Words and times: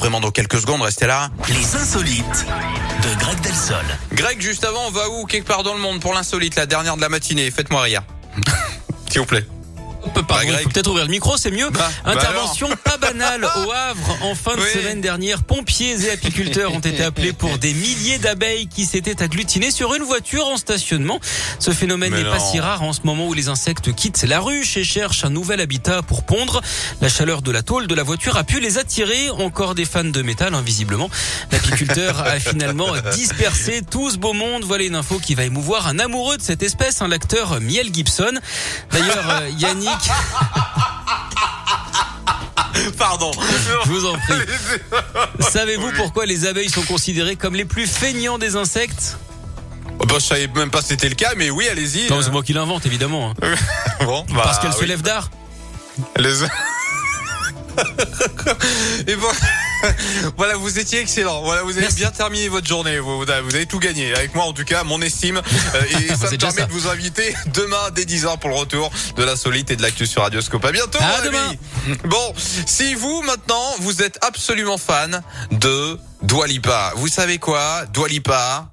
vraiment 0.00 0.20
dans 0.20 0.30
quelques 0.30 0.58
secondes, 0.58 0.80
restez 0.80 1.06
là. 1.06 1.30
Les 1.48 1.76
insolites 1.76 2.46
de 3.02 3.20
Greg 3.20 3.40
Delsol. 3.40 3.84
Greg, 4.12 4.40
juste 4.40 4.64
avant, 4.64 4.86
on 4.86 4.90
va 4.90 5.08
où? 5.10 5.26
Quelque 5.26 5.46
part 5.46 5.62
dans 5.62 5.74
le 5.74 5.80
monde 5.80 6.00
pour 6.00 6.14
l'insolite, 6.14 6.56
la 6.56 6.66
dernière 6.66 6.96
de 6.96 7.02
la 7.02 7.10
matinée. 7.10 7.50
Faites-moi 7.50 7.82
rire. 7.82 8.02
S'il 9.10 9.20
vous 9.20 9.26
plaît. 9.26 9.44
Pardon, 10.00 10.24
Bah, 10.28 10.42
il 10.44 10.62
faut 10.62 10.68
peut-être 10.70 10.88
ouvrir 10.88 11.04
le 11.04 11.10
micro, 11.10 11.36
c'est 11.36 11.50
mieux. 11.50 11.70
Bah, 11.70 11.90
bah 12.04 12.12
Intervention 12.12 12.68
pas 12.84 12.96
banale 12.96 13.44
au 13.44 13.72
Havre 13.72 14.16
en 14.22 14.34
fin 14.34 14.54
de 14.54 14.60
Oui. 14.60 14.68
semaine 14.72 15.00
dernière. 15.00 15.42
Pompiers 15.42 16.04
et 16.04 16.10
apiculteurs 16.10 16.72
ont 16.72 16.78
été 16.80 17.02
appelés 17.02 17.32
pour 17.32 17.58
des 17.58 17.72
milliers 17.74 18.18
d'abeilles 18.18 18.66
qui 18.68 18.86
s'étaient 18.86 19.22
agglutinées 19.22 19.70
sur 19.70 19.94
une 19.94 20.02
voiture 20.02 20.46
en 20.46 20.56
stationnement. 20.56 21.20
Ce 21.58 21.70
phénomène 21.70 22.14
n'est 22.14 22.24
pas 22.24 22.38
si 22.38 22.60
rare 22.60 22.82
en 22.82 22.92
ce 22.92 23.00
moment 23.04 23.26
où 23.26 23.34
les 23.34 23.48
insectes 23.48 23.94
quittent 23.94 24.22
la 24.22 24.40
ruche 24.40 24.76
et 24.76 24.84
cherchent 24.84 25.24
un 25.24 25.30
nouvel 25.30 25.60
habitat 25.60 26.02
pour 26.02 26.22
pondre. 26.24 26.60
La 27.00 27.08
chaleur 27.08 27.42
de 27.42 27.50
la 27.50 27.62
tôle 27.62 27.86
de 27.86 27.94
la 27.94 28.02
voiture 28.02 28.36
a 28.36 28.44
pu 28.44 28.60
les 28.60 28.78
attirer. 28.78 29.30
Encore 29.30 29.74
des 29.74 29.84
fans 29.84 30.04
de 30.04 30.22
métal, 30.22 30.54
invisiblement. 30.54 31.10
L'apiculteur 31.52 32.20
a 32.20 32.38
finalement 32.40 32.88
dispersé 33.12 33.82
tout 33.88 34.10
ce 34.10 34.16
beau 34.18 34.32
monde. 34.32 34.64
Voilà 34.64 34.84
une 34.84 34.94
info 34.94 35.18
qui 35.18 35.34
va 35.34 35.44
émouvoir 35.44 35.86
un 35.86 35.98
amoureux 35.98 36.36
de 36.36 36.42
cette 36.42 36.62
espèce, 36.62 37.02
un 37.02 37.08
l'acteur 37.08 37.60
Miel 37.60 37.92
Gibson. 37.92 38.32
D'ailleurs, 38.92 39.28
euh, 39.42 39.48
Pardon. 42.98 43.30
je 43.84 43.90
vous 43.90 44.06
en 44.06 44.16
prie. 44.18 44.34
Savez-vous 45.40 45.90
pourquoi 45.96 46.26
les 46.26 46.46
abeilles 46.46 46.70
sont 46.70 46.82
considérées 46.82 47.36
comme 47.36 47.54
les 47.54 47.64
plus 47.64 47.86
feignants 47.86 48.38
des 48.38 48.56
insectes? 48.56 49.18
Oh, 49.98 50.06
bah, 50.06 50.14
je 50.18 50.24
savais 50.24 50.46
même 50.54 50.70
pas 50.70 50.80
si 50.80 50.88
c'était 50.88 51.08
le 51.08 51.14
cas, 51.14 51.32
mais 51.36 51.50
oui, 51.50 51.68
allez-y. 51.68 52.08
Non, 52.08 52.22
c'est 52.22 52.30
moi 52.30 52.42
qui 52.42 52.52
l'invente, 52.54 52.86
évidemment. 52.86 53.34
hein. 53.42 53.54
Bon, 54.04 54.24
bah, 54.30 54.40
Parce 54.44 54.58
qu'elles 54.58 54.72
se 54.72 54.80
oui. 54.80 54.86
lèvent 54.86 55.02
d'art. 55.02 55.28
Les... 56.16 56.42
Et 59.06 59.16
bon, 59.16 59.28
voilà, 60.36 60.56
vous 60.56 60.78
étiez 60.78 61.00
excellent. 61.00 61.42
Voilà, 61.42 61.62
vous 61.62 61.70
avez 61.72 61.82
Merci. 61.82 61.96
bien 61.96 62.10
terminé 62.10 62.48
votre 62.48 62.66
journée. 62.66 62.98
Vous, 62.98 63.18
vous 63.18 63.30
avez 63.30 63.66
tout 63.66 63.78
gagné. 63.78 64.14
Avec 64.14 64.34
moi, 64.34 64.44
en 64.44 64.52
tout 64.52 64.64
cas, 64.64 64.84
mon 64.84 65.00
estime. 65.02 65.38
Euh, 65.74 65.82
et 66.00 66.08
ça 66.08 66.16
C'est 66.28 66.32
me 66.32 66.36
permet 66.38 66.60
ça. 66.60 66.66
de 66.66 66.72
vous 66.72 66.88
inviter 66.88 67.34
demain 67.54 67.90
dès 67.94 68.04
10h 68.04 68.38
pour 68.38 68.50
le 68.50 68.56
retour 68.56 68.90
de 69.16 69.24
l'insolite 69.24 69.70
et 69.70 69.76
de 69.76 69.82
l'actu 69.82 70.06
sur 70.06 70.22
Radioscope. 70.22 70.64
À 70.64 70.72
bientôt, 70.72 70.98
À 71.00 71.22
demain. 71.24 71.52
Bon, 72.04 72.34
si 72.66 72.94
vous, 72.94 73.22
maintenant, 73.22 73.64
vous 73.80 74.02
êtes 74.02 74.18
absolument 74.22 74.78
fan 74.78 75.22
de 75.50 75.98
Dwalipa, 76.22 76.92
vous 76.96 77.08
savez 77.08 77.38
quoi? 77.38 77.84
Dwalipa, 77.92 78.70